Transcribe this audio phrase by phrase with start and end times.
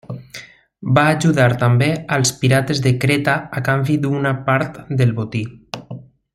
[0.97, 5.47] Va ajudar també als pirates de Creta a canvi d'una part del botí.